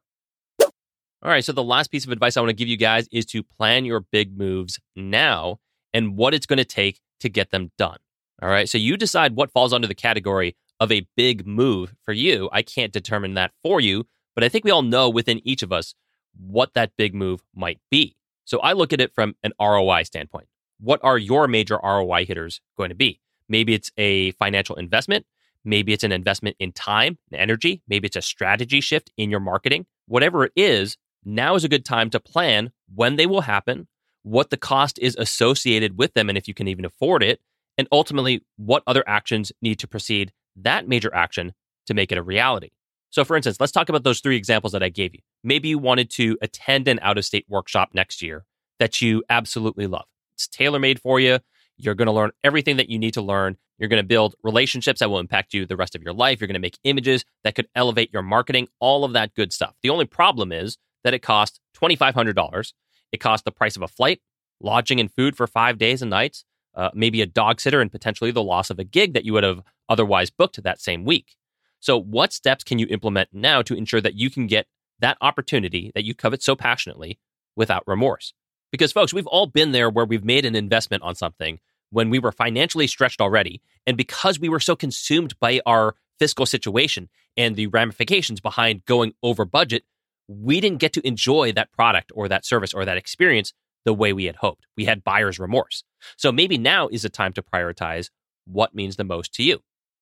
All 1.23 1.31
right, 1.31 1.45
so 1.45 1.53
the 1.53 1.63
last 1.63 1.91
piece 1.91 2.07
of 2.07 2.13
advice 2.13 2.37
I 2.37 2.41
want 2.41 2.49
to 2.49 2.55
give 2.55 2.69
you 2.69 2.79
guys 2.79 3.07
is 3.13 3.27
to 3.27 3.43
plan 3.43 3.85
your 3.85 4.01
big 4.01 4.37
moves 4.39 4.81
now 4.97 5.59
and 5.93 6.17
what 6.17 6.33
it's 6.33 6.47
going 6.47 6.59
to 6.59 6.65
take 6.65 7.01
to 7.21 7.29
get 7.29 7.51
them 7.51 7.71
done. 7.77 7.99
All 8.43 8.49
right, 8.49 8.69
so 8.69 8.79
you 8.79 8.97
decide 8.97 9.37
what 9.37 9.53
falls 9.53 9.75
under 9.75 9.87
the 9.87 9.95
category 9.95 10.57
of 10.79 10.91
a 10.91 11.07
big 11.17 11.47
move 11.47 11.95
for 12.03 12.13
you. 12.13 12.49
I 12.53 12.63
can't 12.63 12.93
determine 12.93 13.35
that 13.35 13.53
for 13.63 13.81
you, 13.81 14.07
but 14.35 14.45
I 14.45 14.49
think 14.49 14.65
we 14.65 14.71
all 14.71 14.83
know 14.83 15.11
within 15.11 15.47
each 15.47 15.63
of 15.63 15.73
us 15.73 15.95
what 16.39 16.73
that 16.73 16.93
big 16.97 17.15
move 17.15 17.43
might 17.55 17.81
be. 17.91 18.17
So 18.47 18.59
I 18.61 18.73
look 18.73 18.95
at 18.95 19.01
it 19.01 19.15
from 19.15 19.37
an 19.43 19.53
ROI 19.61 20.05
standpoint. 20.05 20.47
What 20.81 21.01
are 21.03 21.19
your 21.19 21.47
major 21.47 21.79
ROI 21.83 22.25
hitters 22.25 22.61
going 22.77 22.89
to 22.89 22.95
be? 22.95 23.21
Maybe 23.49 23.75
it's 23.75 23.91
a 23.99 24.33
financial 24.33 24.77
investment. 24.77 25.27
Maybe 25.65 25.93
it's 25.93 26.05
an 26.05 26.13
investment 26.13 26.57
in 26.59 26.73
time 26.73 27.19
and 27.31 27.41
energy. 27.41 27.83
Maybe 27.87 28.07
it's 28.07 28.17
a 28.17 28.23
strategy 28.23 28.81
shift 28.81 29.11
in 29.17 29.31
your 29.31 29.41
marketing. 29.41 29.87
Whatever 30.07 30.45
it 30.45 30.53
is, 30.57 30.97
now 31.25 31.55
is 31.55 31.65
a 31.65 31.69
good 31.69 31.85
time 31.85 32.09
to 32.11 32.21
plan 32.21 32.73
when 32.95 33.17
they 33.17 33.27
will 33.27 33.43
happen, 33.43 33.89
what 34.23 34.51
the 34.51 34.57
cost 34.57 34.99
is 35.01 35.17
associated 35.17 35.99
with 35.99 36.15
them, 36.15 36.29
and 36.29 36.39
if 36.39 36.49
you 36.49 36.55
can 36.55 36.67
even 36.67 36.85
afford 36.85 37.23
it, 37.23 37.41
and 37.77 37.87
ultimately 37.93 38.43
what 38.57 38.83
other 38.87 39.05
actions 39.07 39.53
need 39.61 39.79
to 39.81 39.89
precede 39.89 40.33
that 40.57 40.89
major 40.89 41.15
action 41.15 41.53
to 41.87 41.95
make 41.95 42.11
it 42.11 42.19
a 42.19 42.23
reality. 42.23 42.71
So, 43.11 43.25
for 43.25 43.37
instance, 43.37 43.59
let's 43.61 43.73
talk 43.73 43.89
about 43.89 44.05
those 44.05 44.21
three 44.21 44.37
examples 44.37 44.73
that 44.73 44.83
I 44.83 44.89
gave 44.89 45.15
you. 45.15 45.21
Maybe 45.43 45.69
you 45.69 45.79
wanted 45.79 46.11
to 46.13 46.39
attend 46.41 46.89
an 46.89 47.01
out 47.03 47.19
of 47.19 47.25
state 47.25 47.45
workshop 47.49 47.91
next 47.93 48.23
year 48.23 48.45
that 48.79 49.03
you 49.03 49.25
absolutely 49.29 49.87
love. 49.87 50.07
It's 50.41 50.49
tailor 50.49 50.79
made 50.79 50.99
for 50.99 51.21
you. 51.21 51.39
You're 51.77 51.95
going 51.95 52.07
to 52.07 52.13
learn 52.13 52.31
everything 52.43 52.79
that 52.79 52.89
you 52.89 52.99
need 52.99 53.15
to 53.15 53.21
learn. 53.21 53.59
You're 53.79 53.91
going 53.91 54.03
to 54.03 54.07
build 54.07 54.35
relationships 54.43 55.01
that 55.01 55.11
will 55.11 55.19
impact 55.19 55.53
you 55.53 55.67
the 55.67 55.77
rest 55.77 55.95
of 55.95 56.03
your 56.03 56.15
life. 56.15 56.41
You're 56.41 56.49
going 56.49 56.55
to 56.55 56.61
make 56.61 56.79
images 56.85 57.27
that 57.45 57.55
could 57.55 57.69
elevate 57.75 58.11
your 58.11 58.23
marketing, 58.23 58.69
all 58.79 59.05
of 59.05 59.13
that 59.13 59.35
good 59.35 59.53
stuff. 59.53 59.75
The 59.83 59.91
only 59.91 60.07
problem 60.07 60.51
is 60.51 60.79
that 61.05 61.13
it 61.13 61.19
costs 61.21 61.61
$2,500. 61.77 62.73
It 63.13 63.19
costs 63.19 63.45
the 63.45 63.53
price 63.53 63.77
of 63.77 63.83
a 63.83 63.89
flight, 63.89 64.21
lodging, 64.61 64.99
and 64.99 65.13
food 65.13 65.37
for 65.37 65.47
five 65.47 65.77
days 65.77 66.01
and 66.01 66.11
nights, 66.11 66.45
uh, 66.75 66.91
maybe 66.95 67.21
a 67.21 67.27
dog 67.27 67.61
sitter, 67.61 67.83
and 67.83 67.93
potentially 67.93 68.31
the 68.31 68.43
loss 68.43 68.71
of 68.71 68.79
a 68.79 68.85
gig 68.85 69.13
that 69.13 69.27
you 69.27 69.35
would 69.35 69.45
have 69.45 69.61
otherwise 69.91 70.31
booked 70.31 70.63
that 70.63 70.81
same 70.81 71.05
week. 71.05 71.37
So, 71.81 71.99
what 71.99 72.33
steps 72.33 72.65
can 72.65 72.79
you 72.79 72.87
implement 72.89 73.31
now 73.33 73.61
to 73.63 73.75
ensure 73.75 74.01
that 74.01 74.15
you 74.15 74.31
can 74.31 74.47
get 74.47 74.67
that 75.01 75.19
opportunity 75.21 75.91
that 75.95 76.05
you 76.05 76.15
covet 76.15 76.43
so 76.43 76.55
passionately 76.55 77.19
without 77.57 77.83
remorse? 77.87 78.33
Because, 78.73 78.93
folks, 78.93 79.13
we've 79.13 79.27
all 79.27 79.47
been 79.47 79.73
there 79.73 79.91
where 79.91 80.05
we've 80.05 80.25
made 80.25 80.45
an 80.45 80.55
investment 80.55 81.03
on 81.03 81.15
something 81.15 81.59
when 81.91 82.11
we 82.11 82.19
were 82.19 82.33
financially 82.33 82.87
stretched 82.87 83.21
already. 83.21 83.61
And 83.87 83.97
because 83.97 84.39
we 84.39 84.49
were 84.49 84.61
so 84.61 84.77
consumed 84.77 85.39
by 85.41 85.61
our 85.67 85.97
fiscal 86.19 86.47
situation 86.47 87.09
and 87.37 87.57
the 87.57 87.67
ramifications 87.69 88.41
behind 88.41 88.85
going 88.85 89.13
over 89.23 89.45
budget, 89.45 89.85
we 90.29 90.61
didn't 90.61 90.79
get 90.79 90.93
to 90.93 91.07
enjoy 91.07 91.53
that 91.53 91.73
product 91.73 92.13
or 92.15 92.29
that 92.29 92.45
service 92.45 92.73
or 92.73 92.85
that 92.85 92.97
experience 92.97 93.53
the 93.85 93.95
way 93.95 94.13
we 94.13 94.27
had 94.27 94.37
hoped. 94.37 94.67
We 94.77 94.85
had 94.85 95.03
buyer's 95.03 95.39
remorse. 95.39 95.83
So 96.17 96.31
maybe 96.31 96.59
now 96.59 96.89
is 96.89 97.03
the 97.03 97.09
time 97.09 97.33
to 97.33 97.43
prioritize 97.43 98.11
what 98.47 98.75
means 98.75 98.97
the 98.97 99.05
most 99.05 99.33
to 99.35 99.43
you. 99.43 99.61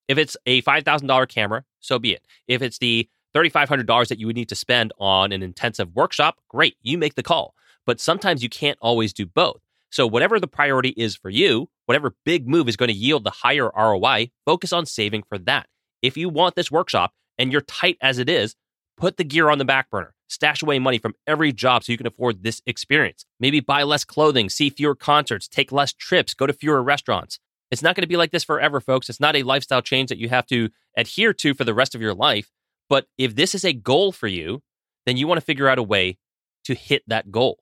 If 0.08 0.18
it's 0.18 0.36
a 0.46 0.62
$5,000 0.62 1.28
camera, 1.28 1.64
so 1.80 1.98
be 1.98 2.12
it. 2.12 2.26
If 2.46 2.62
it's 2.62 2.78
the 2.78 3.08
$3,500 3.34 4.08
that 4.08 4.18
you 4.18 4.26
would 4.26 4.36
need 4.36 4.48
to 4.48 4.54
spend 4.54 4.92
on 4.98 5.32
an 5.32 5.42
intensive 5.42 5.94
workshop, 5.94 6.38
great, 6.48 6.76
you 6.82 6.98
make 6.98 7.14
the 7.14 7.22
call. 7.22 7.54
But 7.88 8.00
sometimes 8.00 8.42
you 8.42 8.50
can't 8.50 8.76
always 8.82 9.14
do 9.14 9.24
both. 9.24 9.62
So, 9.90 10.06
whatever 10.06 10.38
the 10.38 10.46
priority 10.46 10.90
is 10.90 11.16
for 11.16 11.30
you, 11.30 11.70
whatever 11.86 12.14
big 12.26 12.46
move 12.46 12.68
is 12.68 12.76
going 12.76 12.90
to 12.90 12.94
yield 12.94 13.24
the 13.24 13.30
higher 13.30 13.70
ROI, 13.74 14.30
focus 14.44 14.74
on 14.74 14.84
saving 14.84 15.22
for 15.26 15.38
that. 15.38 15.68
If 16.02 16.14
you 16.14 16.28
want 16.28 16.54
this 16.54 16.70
workshop 16.70 17.14
and 17.38 17.50
you're 17.50 17.62
tight 17.62 17.96
as 18.02 18.18
it 18.18 18.28
is, 18.28 18.56
put 18.98 19.16
the 19.16 19.24
gear 19.24 19.48
on 19.48 19.56
the 19.56 19.64
back 19.64 19.88
burner. 19.88 20.12
Stash 20.28 20.62
away 20.62 20.78
money 20.78 20.98
from 20.98 21.14
every 21.26 21.50
job 21.50 21.82
so 21.82 21.90
you 21.90 21.96
can 21.96 22.06
afford 22.06 22.42
this 22.42 22.60
experience. 22.66 23.24
Maybe 23.40 23.60
buy 23.60 23.84
less 23.84 24.04
clothing, 24.04 24.50
see 24.50 24.68
fewer 24.68 24.94
concerts, 24.94 25.48
take 25.48 25.72
less 25.72 25.94
trips, 25.94 26.34
go 26.34 26.46
to 26.46 26.52
fewer 26.52 26.82
restaurants. 26.82 27.38
It's 27.70 27.82
not 27.82 27.96
going 27.96 28.02
to 28.02 28.06
be 28.06 28.18
like 28.18 28.32
this 28.32 28.44
forever, 28.44 28.82
folks. 28.82 29.08
It's 29.08 29.18
not 29.18 29.34
a 29.34 29.44
lifestyle 29.44 29.80
change 29.80 30.10
that 30.10 30.18
you 30.18 30.28
have 30.28 30.44
to 30.48 30.68
adhere 30.94 31.32
to 31.32 31.54
for 31.54 31.64
the 31.64 31.72
rest 31.72 31.94
of 31.94 32.02
your 32.02 32.12
life. 32.12 32.50
But 32.90 33.06
if 33.16 33.34
this 33.34 33.54
is 33.54 33.64
a 33.64 33.72
goal 33.72 34.12
for 34.12 34.26
you, 34.26 34.60
then 35.06 35.16
you 35.16 35.26
want 35.26 35.40
to 35.40 35.46
figure 35.46 35.70
out 35.70 35.78
a 35.78 35.82
way 35.82 36.18
to 36.64 36.74
hit 36.74 37.02
that 37.06 37.30
goal. 37.30 37.60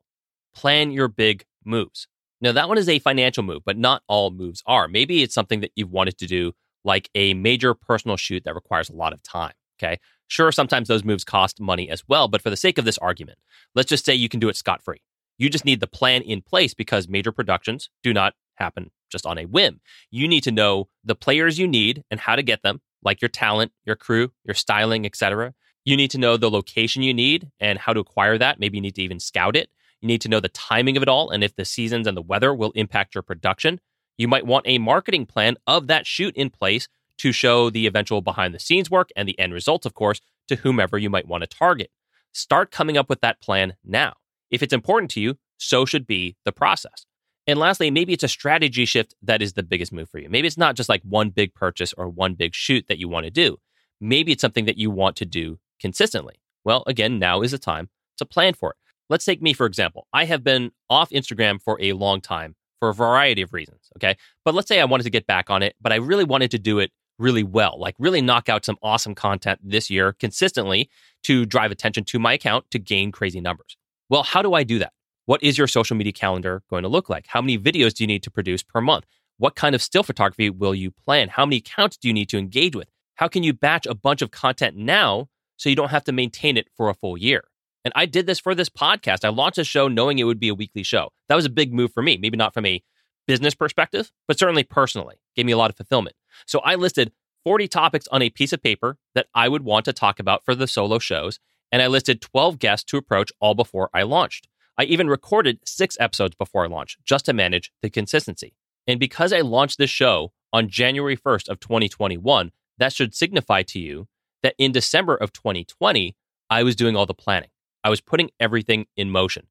Plan 0.56 0.90
your 0.90 1.08
big 1.08 1.44
moves. 1.64 2.08
Now, 2.40 2.52
that 2.52 2.68
one 2.68 2.78
is 2.78 2.88
a 2.88 2.98
financial 2.98 3.42
move, 3.42 3.62
but 3.64 3.76
not 3.76 4.02
all 4.08 4.30
moves 4.30 4.62
are. 4.66 4.88
Maybe 4.88 5.22
it's 5.22 5.34
something 5.34 5.60
that 5.60 5.70
you've 5.76 5.90
wanted 5.90 6.18
to 6.18 6.26
do, 6.26 6.52
like 6.82 7.10
a 7.14 7.34
major 7.34 7.74
personal 7.74 8.16
shoot 8.16 8.44
that 8.44 8.54
requires 8.54 8.88
a 8.88 8.96
lot 8.96 9.12
of 9.12 9.22
time. 9.22 9.52
Okay. 9.78 9.98
Sure, 10.28 10.50
sometimes 10.50 10.88
those 10.88 11.04
moves 11.04 11.24
cost 11.24 11.60
money 11.60 11.88
as 11.88 12.02
well, 12.08 12.26
but 12.26 12.42
for 12.42 12.50
the 12.50 12.56
sake 12.56 12.78
of 12.78 12.84
this 12.84 12.98
argument, 12.98 13.38
let's 13.74 13.88
just 13.88 14.04
say 14.04 14.14
you 14.14 14.28
can 14.28 14.40
do 14.40 14.48
it 14.48 14.56
scot 14.56 14.82
free. 14.82 15.02
You 15.38 15.50
just 15.50 15.66
need 15.66 15.80
the 15.80 15.86
plan 15.86 16.22
in 16.22 16.40
place 16.40 16.74
because 16.74 17.08
major 17.08 17.30
productions 17.30 17.90
do 18.02 18.12
not 18.12 18.32
happen 18.54 18.90
just 19.10 19.26
on 19.26 19.38
a 19.38 19.44
whim. 19.44 19.80
You 20.10 20.26
need 20.26 20.42
to 20.44 20.50
know 20.50 20.88
the 21.04 21.14
players 21.14 21.58
you 21.58 21.68
need 21.68 22.02
and 22.10 22.18
how 22.18 22.34
to 22.34 22.42
get 22.42 22.62
them, 22.62 22.80
like 23.02 23.20
your 23.20 23.28
talent, 23.28 23.72
your 23.84 23.96
crew, 23.96 24.32
your 24.44 24.54
styling, 24.54 25.04
etc. 25.04 25.52
You 25.84 25.96
need 25.96 26.10
to 26.12 26.18
know 26.18 26.36
the 26.36 26.50
location 26.50 27.02
you 27.02 27.14
need 27.14 27.50
and 27.60 27.78
how 27.78 27.92
to 27.92 28.00
acquire 28.00 28.38
that. 28.38 28.58
Maybe 28.58 28.78
you 28.78 28.82
need 28.82 28.96
to 28.96 29.02
even 29.02 29.20
scout 29.20 29.54
it. 29.54 29.68
You 30.00 30.08
need 30.08 30.20
to 30.22 30.28
know 30.28 30.40
the 30.40 30.48
timing 30.48 30.96
of 30.96 31.02
it 31.02 31.08
all 31.08 31.30
and 31.30 31.42
if 31.42 31.56
the 31.56 31.64
seasons 31.64 32.06
and 32.06 32.16
the 32.16 32.22
weather 32.22 32.54
will 32.54 32.72
impact 32.72 33.14
your 33.14 33.22
production. 33.22 33.80
You 34.18 34.28
might 34.28 34.46
want 34.46 34.66
a 34.66 34.78
marketing 34.78 35.26
plan 35.26 35.56
of 35.66 35.86
that 35.88 36.06
shoot 36.06 36.34
in 36.36 36.50
place 36.50 36.88
to 37.18 37.32
show 37.32 37.70
the 37.70 37.86
eventual 37.86 38.22
behind 38.22 38.54
the 38.54 38.58
scenes 38.58 38.90
work 38.90 39.10
and 39.16 39.28
the 39.28 39.38
end 39.38 39.52
results, 39.52 39.86
of 39.86 39.94
course, 39.94 40.20
to 40.48 40.56
whomever 40.56 40.98
you 40.98 41.10
might 41.10 41.26
want 41.26 41.42
to 41.42 41.46
target. 41.46 41.90
Start 42.32 42.70
coming 42.70 42.96
up 42.96 43.08
with 43.08 43.20
that 43.22 43.40
plan 43.40 43.74
now. 43.84 44.14
If 44.50 44.62
it's 44.62 44.72
important 44.72 45.10
to 45.12 45.20
you, 45.20 45.38
so 45.58 45.84
should 45.84 46.06
be 46.06 46.36
the 46.44 46.52
process. 46.52 47.06
And 47.46 47.58
lastly, 47.58 47.90
maybe 47.90 48.12
it's 48.12 48.24
a 48.24 48.28
strategy 48.28 48.84
shift 48.84 49.14
that 49.22 49.40
is 49.40 49.52
the 49.52 49.62
biggest 49.62 49.92
move 49.92 50.10
for 50.10 50.18
you. 50.18 50.28
Maybe 50.28 50.46
it's 50.46 50.58
not 50.58 50.76
just 50.76 50.88
like 50.88 51.02
one 51.02 51.30
big 51.30 51.54
purchase 51.54 51.94
or 51.96 52.08
one 52.08 52.34
big 52.34 52.54
shoot 52.54 52.86
that 52.88 52.98
you 52.98 53.08
want 53.08 53.24
to 53.24 53.30
do. 53.30 53.58
Maybe 54.00 54.32
it's 54.32 54.40
something 54.40 54.66
that 54.66 54.76
you 54.76 54.90
want 54.90 55.16
to 55.16 55.24
do 55.24 55.58
consistently. 55.80 56.40
Well, 56.64 56.82
again, 56.86 57.18
now 57.18 57.42
is 57.42 57.52
the 57.52 57.58
time 57.58 57.88
to 58.18 58.26
plan 58.26 58.54
for 58.54 58.70
it. 58.70 58.76
Let's 59.08 59.24
take 59.24 59.40
me, 59.40 59.52
for 59.52 59.66
example. 59.66 60.06
I 60.12 60.24
have 60.24 60.42
been 60.42 60.72
off 60.90 61.10
Instagram 61.10 61.60
for 61.62 61.78
a 61.80 61.92
long 61.92 62.20
time 62.20 62.56
for 62.80 62.88
a 62.88 62.94
variety 62.94 63.42
of 63.42 63.52
reasons. 63.52 63.90
Okay. 63.96 64.16
But 64.44 64.54
let's 64.54 64.68
say 64.68 64.80
I 64.80 64.84
wanted 64.84 65.04
to 65.04 65.10
get 65.10 65.26
back 65.26 65.50
on 65.50 65.62
it, 65.62 65.76
but 65.80 65.92
I 65.92 65.96
really 65.96 66.24
wanted 66.24 66.50
to 66.52 66.58
do 66.58 66.78
it 66.78 66.90
really 67.18 67.42
well, 67.42 67.78
like 67.78 67.94
really 67.98 68.20
knock 68.20 68.48
out 68.48 68.64
some 68.64 68.76
awesome 68.82 69.14
content 69.14 69.58
this 69.62 69.88
year 69.88 70.12
consistently 70.12 70.90
to 71.22 71.46
drive 71.46 71.70
attention 71.70 72.04
to 72.04 72.18
my 72.18 72.34
account 72.34 72.70
to 72.70 72.78
gain 72.78 73.10
crazy 73.10 73.40
numbers. 73.40 73.76
Well, 74.08 74.22
how 74.22 74.42
do 74.42 74.52
I 74.54 74.64
do 74.64 74.78
that? 74.80 74.92
What 75.24 75.42
is 75.42 75.58
your 75.58 75.66
social 75.66 75.96
media 75.96 76.12
calendar 76.12 76.62
going 76.68 76.82
to 76.82 76.88
look 76.88 77.08
like? 77.08 77.26
How 77.26 77.40
many 77.40 77.58
videos 77.58 77.94
do 77.94 78.04
you 78.04 78.08
need 78.08 78.22
to 78.24 78.30
produce 78.30 78.62
per 78.62 78.80
month? 78.80 79.06
What 79.38 79.56
kind 79.56 79.74
of 79.74 79.82
still 79.82 80.02
photography 80.02 80.50
will 80.50 80.74
you 80.74 80.90
plan? 80.90 81.28
How 81.28 81.44
many 81.44 81.56
accounts 81.56 81.96
do 81.96 82.08
you 82.08 82.14
need 82.14 82.28
to 82.28 82.38
engage 82.38 82.76
with? 82.76 82.88
How 83.16 83.28
can 83.28 83.42
you 83.42 83.52
batch 83.52 83.86
a 83.86 83.94
bunch 83.94 84.22
of 84.22 84.30
content 84.30 84.76
now 84.76 85.28
so 85.56 85.68
you 85.68 85.76
don't 85.76 85.90
have 85.90 86.04
to 86.04 86.12
maintain 86.12 86.56
it 86.56 86.68
for 86.76 86.88
a 86.88 86.94
full 86.94 87.16
year? 87.16 87.44
And 87.86 87.92
I 87.94 88.04
did 88.04 88.26
this 88.26 88.40
for 88.40 88.52
this 88.52 88.68
podcast. 88.68 89.24
I 89.24 89.28
launched 89.28 89.58
a 89.58 89.64
show 89.64 89.86
knowing 89.86 90.18
it 90.18 90.24
would 90.24 90.40
be 90.40 90.48
a 90.48 90.56
weekly 90.56 90.82
show. 90.82 91.10
That 91.28 91.36
was 91.36 91.44
a 91.44 91.48
big 91.48 91.72
move 91.72 91.92
for 91.92 92.02
me, 92.02 92.16
maybe 92.16 92.36
not 92.36 92.52
from 92.52 92.66
a 92.66 92.82
business 93.28 93.54
perspective, 93.54 94.10
but 94.26 94.40
certainly 94.40 94.64
personally. 94.64 95.20
Gave 95.36 95.46
me 95.46 95.52
a 95.52 95.56
lot 95.56 95.70
of 95.70 95.76
fulfillment. 95.76 96.16
So 96.46 96.58
I 96.64 96.74
listed 96.74 97.12
40 97.44 97.68
topics 97.68 98.08
on 98.10 98.22
a 98.22 98.30
piece 98.30 98.52
of 98.52 98.60
paper 98.60 98.98
that 99.14 99.28
I 99.36 99.48
would 99.48 99.62
want 99.62 99.84
to 99.84 99.92
talk 99.92 100.18
about 100.18 100.44
for 100.44 100.56
the 100.56 100.66
solo 100.66 100.98
shows, 100.98 101.38
and 101.70 101.80
I 101.80 101.86
listed 101.86 102.20
12 102.20 102.58
guests 102.58 102.82
to 102.90 102.96
approach 102.96 103.30
all 103.38 103.54
before 103.54 103.88
I 103.94 104.02
launched. 104.02 104.48
I 104.76 104.82
even 104.82 105.06
recorded 105.06 105.60
six 105.64 105.96
episodes 106.00 106.34
before 106.34 106.64
I 106.64 106.68
launched 106.68 106.98
just 107.04 107.26
to 107.26 107.32
manage 107.32 107.70
the 107.82 107.88
consistency. 107.88 108.56
And 108.88 108.98
because 108.98 109.32
I 109.32 109.42
launched 109.42 109.78
this 109.78 109.90
show 109.90 110.32
on 110.52 110.68
January 110.68 111.16
1st 111.16 111.48
of 111.48 111.60
2021, 111.60 112.50
that 112.78 112.92
should 112.92 113.14
signify 113.14 113.62
to 113.62 113.78
you 113.78 114.08
that 114.42 114.56
in 114.58 114.72
December 114.72 115.14
of 115.14 115.32
2020, 115.32 116.16
I 116.50 116.64
was 116.64 116.74
doing 116.74 116.96
all 116.96 117.06
the 117.06 117.14
planning. 117.14 117.50
I 117.86 117.88
was 117.88 118.00
putting 118.00 118.30
everything 118.40 118.86
in 118.96 119.12
motion. 119.12 119.46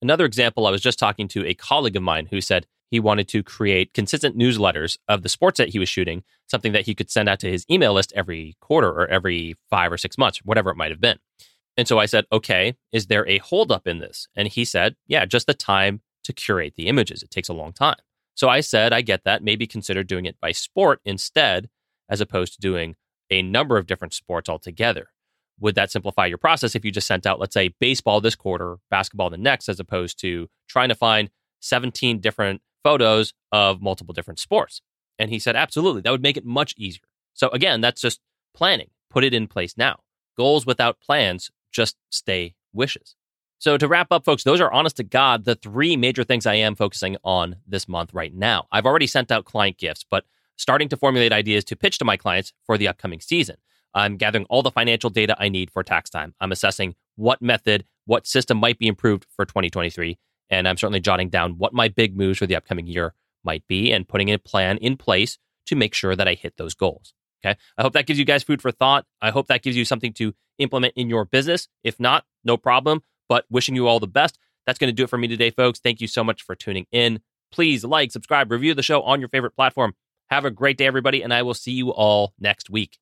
Another 0.00 0.24
example, 0.24 0.64
I 0.64 0.70
was 0.70 0.80
just 0.80 0.96
talking 0.96 1.26
to 1.26 1.44
a 1.44 1.54
colleague 1.54 1.96
of 1.96 2.04
mine 2.04 2.28
who 2.30 2.40
said 2.40 2.68
he 2.88 3.00
wanted 3.00 3.26
to 3.30 3.42
create 3.42 3.92
consistent 3.94 4.38
newsletters 4.38 4.96
of 5.08 5.24
the 5.24 5.28
sports 5.28 5.58
that 5.58 5.70
he 5.70 5.80
was 5.80 5.88
shooting, 5.88 6.22
something 6.46 6.70
that 6.70 6.86
he 6.86 6.94
could 6.94 7.10
send 7.10 7.28
out 7.28 7.40
to 7.40 7.50
his 7.50 7.66
email 7.68 7.92
list 7.92 8.12
every 8.14 8.56
quarter 8.60 8.88
or 8.88 9.08
every 9.08 9.56
five 9.70 9.90
or 9.90 9.98
six 9.98 10.16
months, 10.16 10.38
whatever 10.44 10.70
it 10.70 10.76
might 10.76 10.92
have 10.92 11.00
been. 11.00 11.18
And 11.76 11.88
so 11.88 11.98
I 11.98 12.06
said, 12.06 12.26
okay, 12.30 12.76
is 12.92 13.08
there 13.08 13.26
a 13.26 13.38
holdup 13.38 13.88
in 13.88 13.98
this? 13.98 14.28
And 14.36 14.46
he 14.46 14.64
said, 14.64 14.94
yeah, 15.08 15.24
just 15.24 15.48
the 15.48 15.54
time 15.54 16.00
to 16.22 16.32
curate 16.32 16.74
the 16.76 16.86
images. 16.86 17.24
It 17.24 17.30
takes 17.32 17.48
a 17.48 17.54
long 17.54 17.72
time. 17.72 17.98
So 18.36 18.48
I 18.48 18.60
said, 18.60 18.92
I 18.92 19.00
get 19.00 19.24
that. 19.24 19.42
Maybe 19.42 19.66
consider 19.66 20.04
doing 20.04 20.26
it 20.26 20.36
by 20.40 20.52
sport 20.52 21.00
instead, 21.04 21.68
as 22.08 22.20
opposed 22.20 22.54
to 22.54 22.60
doing 22.60 22.94
a 23.30 23.42
number 23.42 23.78
of 23.78 23.88
different 23.88 24.14
sports 24.14 24.48
altogether. 24.48 25.08
Would 25.60 25.74
that 25.74 25.90
simplify 25.90 26.26
your 26.26 26.38
process 26.38 26.74
if 26.74 26.84
you 26.84 26.90
just 26.90 27.06
sent 27.06 27.26
out, 27.26 27.38
let's 27.38 27.54
say, 27.54 27.74
baseball 27.80 28.20
this 28.20 28.34
quarter, 28.34 28.78
basketball 28.90 29.30
the 29.30 29.36
next, 29.38 29.68
as 29.68 29.78
opposed 29.78 30.18
to 30.20 30.48
trying 30.68 30.88
to 30.88 30.94
find 30.94 31.30
17 31.60 32.20
different 32.20 32.62
photos 32.82 33.34
of 33.52 33.82
multiple 33.82 34.14
different 34.14 34.38
sports? 34.38 34.80
And 35.18 35.30
he 35.30 35.38
said, 35.38 35.56
absolutely. 35.56 36.00
That 36.00 36.10
would 36.10 36.22
make 36.22 36.38
it 36.38 36.44
much 36.44 36.74
easier. 36.78 37.02
So 37.34 37.48
again, 37.50 37.80
that's 37.80 38.00
just 38.00 38.20
planning. 38.54 38.90
Put 39.10 39.24
it 39.24 39.34
in 39.34 39.46
place 39.46 39.76
now. 39.76 40.00
Goals 40.36 40.64
without 40.64 41.00
plans 41.00 41.50
just 41.72 41.96
stay 42.10 42.54
wishes. 42.72 43.16
So, 43.58 43.76
to 43.76 43.88
wrap 43.88 44.10
up, 44.10 44.24
folks, 44.24 44.42
those 44.42 44.60
are 44.60 44.72
honest 44.72 44.96
to 44.96 45.02
God 45.02 45.44
the 45.44 45.54
three 45.54 45.94
major 45.94 46.24
things 46.24 46.46
I 46.46 46.54
am 46.54 46.74
focusing 46.74 47.18
on 47.22 47.56
this 47.66 47.86
month 47.86 48.14
right 48.14 48.32
now. 48.32 48.66
I've 48.72 48.86
already 48.86 49.06
sent 49.06 49.30
out 49.30 49.44
client 49.44 49.76
gifts, 49.76 50.02
but 50.08 50.24
starting 50.56 50.88
to 50.88 50.96
formulate 50.96 51.30
ideas 51.30 51.64
to 51.64 51.76
pitch 51.76 51.98
to 51.98 52.04
my 52.06 52.16
clients 52.16 52.54
for 52.64 52.78
the 52.78 52.88
upcoming 52.88 53.20
season. 53.20 53.56
I'm 53.94 54.16
gathering 54.16 54.46
all 54.48 54.62
the 54.62 54.70
financial 54.70 55.10
data 55.10 55.36
I 55.38 55.48
need 55.48 55.70
for 55.70 55.82
tax 55.82 56.10
time. 56.10 56.34
I'm 56.40 56.52
assessing 56.52 56.94
what 57.16 57.42
method, 57.42 57.84
what 58.06 58.26
system 58.26 58.58
might 58.58 58.78
be 58.78 58.86
improved 58.86 59.26
for 59.34 59.44
2023. 59.44 60.18
And 60.50 60.66
I'm 60.68 60.76
certainly 60.76 61.00
jotting 61.00 61.28
down 61.28 61.58
what 61.58 61.72
my 61.72 61.88
big 61.88 62.16
moves 62.16 62.38
for 62.38 62.46
the 62.46 62.56
upcoming 62.56 62.86
year 62.86 63.14
might 63.44 63.66
be 63.68 63.92
and 63.92 64.08
putting 64.08 64.30
a 64.30 64.38
plan 64.38 64.76
in 64.78 64.96
place 64.96 65.38
to 65.66 65.76
make 65.76 65.94
sure 65.94 66.16
that 66.16 66.28
I 66.28 66.34
hit 66.34 66.56
those 66.56 66.74
goals. 66.74 67.14
Okay. 67.44 67.58
I 67.78 67.82
hope 67.82 67.94
that 67.94 68.06
gives 68.06 68.18
you 68.18 68.24
guys 68.24 68.42
food 68.42 68.60
for 68.60 68.70
thought. 68.70 69.06
I 69.22 69.30
hope 69.30 69.46
that 69.48 69.62
gives 69.62 69.76
you 69.76 69.84
something 69.84 70.12
to 70.14 70.34
implement 70.58 70.94
in 70.96 71.08
your 71.08 71.24
business. 71.24 71.68
If 71.82 71.98
not, 71.98 72.24
no 72.44 72.56
problem. 72.56 73.02
But 73.28 73.44
wishing 73.48 73.76
you 73.76 73.86
all 73.86 74.00
the 74.00 74.08
best. 74.08 74.38
That's 74.66 74.78
going 74.78 74.88
to 74.88 74.94
do 74.94 75.04
it 75.04 75.10
for 75.10 75.18
me 75.18 75.28
today, 75.28 75.50
folks. 75.50 75.78
Thank 75.78 76.00
you 76.00 76.06
so 76.06 76.22
much 76.22 76.42
for 76.42 76.54
tuning 76.54 76.86
in. 76.92 77.20
Please 77.50 77.84
like, 77.84 78.12
subscribe, 78.12 78.50
review 78.50 78.74
the 78.74 78.82
show 78.82 79.02
on 79.02 79.20
your 79.20 79.28
favorite 79.28 79.56
platform. 79.56 79.94
Have 80.28 80.44
a 80.44 80.50
great 80.50 80.76
day, 80.76 80.86
everybody, 80.86 81.22
and 81.22 81.34
I 81.34 81.42
will 81.42 81.54
see 81.54 81.72
you 81.72 81.90
all 81.90 82.34
next 82.38 82.70
week. 82.70 82.98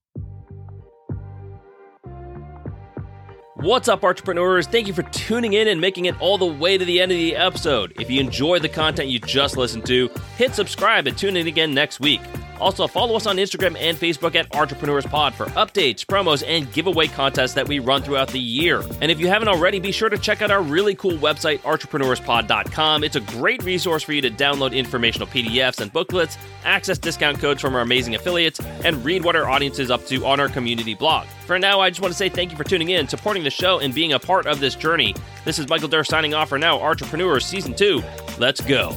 What's 3.60 3.88
up, 3.88 4.04
entrepreneurs? 4.04 4.68
Thank 4.68 4.86
you 4.86 4.94
for 4.94 5.02
tuning 5.02 5.54
in 5.54 5.66
and 5.66 5.80
making 5.80 6.04
it 6.04 6.20
all 6.20 6.38
the 6.38 6.46
way 6.46 6.78
to 6.78 6.84
the 6.84 7.00
end 7.00 7.10
of 7.10 7.18
the 7.18 7.34
episode. 7.34 7.92
If 7.98 8.08
you 8.08 8.20
enjoy 8.20 8.60
the 8.60 8.68
content 8.68 9.08
you 9.08 9.18
just 9.18 9.56
listened 9.56 9.84
to, 9.86 10.08
hit 10.36 10.54
subscribe 10.54 11.08
and 11.08 11.18
tune 11.18 11.36
in 11.36 11.48
again 11.48 11.74
next 11.74 11.98
week. 11.98 12.20
Also, 12.60 12.86
follow 12.86 13.16
us 13.16 13.26
on 13.26 13.36
Instagram 13.36 13.76
and 13.78 13.96
Facebook 13.96 14.34
at 14.34 14.50
Entrephotoneurs 14.52 15.08
Pod 15.08 15.34
for 15.34 15.46
updates, 15.46 16.04
promos, 16.04 16.42
and 16.46 16.72
giveaway 16.72 17.06
contests 17.06 17.54
that 17.54 17.68
we 17.68 17.78
run 17.78 18.02
throughout 18.02 18.28
the 18.28 18.38
year. 18.38 18.82
And 19.00 19.10
if 19.10 19.20
you 19.20 19.28
haven't 19.28 19.48
already, 19.48 19.80
be 19.80 19.92
sure 19.92 20.08
to 20.08 20.18
check 20.18 20.42
out 20.42 20.50
our 20.50 20.62
really 20.62 20.94
cool 20.94 21.12
website, 21.12 21.60
entrephotoneurspod.com. 21.60 23.04
It's 23.04 23.16
a 23.16 23.20
great 23.20 23.62
resource 23.62 24.02
for 24.02 24.12
you 24.12 24.20
to 24.22 24.30
download 24.30 24.74
informational 24.74 25.26
PDFs 25.28 25.80
and 25.80 25.92
booklets, 25.92 26.36
access 26.64 26.98
discount 26.98 27.38
codes 27.38 27.60
from 27.60 27.74
our 27.74 27.80
amazing 27.80 28.14
affiliates, 28.14 28.60
and 28.60 29.04
read 29.04 29.24
what 29.24 29.36
our 29.36 29.48
audience 29.48 29.78
is 29.78 29.90
up 29.90 30.04
to 30.06 30.24
on 30.26 30.40
our 30.40 30.48
community 30.48 30.94
blog. 30.94 31.26
For 31.46 31.58
now, 31.58 31.80
I 31.80 31.90
just 31.90 32.00
want 32.00 32.12
to 32.12 32.18
say 32.18 32.28
thank 32.28 32.50
you 32.50 32.56
for 32.56 32.64
tuning 32.64 32.90
in, 32.90 33.08
supporting 33.08 33.44
the 33.44 33.50
show, 33.50 33.78
and 33.78 33.94
being 33.94 34.12
a 34.12 34.18
part 34.18 34.46
of 34.46 34.60
this 34.60 34.74
journey. 34.74 35.14
This 35.44 35.58
is 35.58 35.68
Michael 35.68 35.88
Durr 35.88 36.04
signing 36.04 36.34
off 36.34 36.48
for 36.48 36.58
now, 36.58 36.78
Entrephotoneurs 36.78 37.42
Season 37.42 37.74
2. 37.74 38.02
Let's 38.38 38.60
go. 38.60 38.96